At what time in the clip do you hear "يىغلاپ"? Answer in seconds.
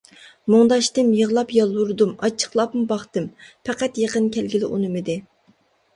1.17-1.53